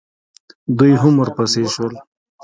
[0.77, 1.93] دوئ هم ورپسې شول.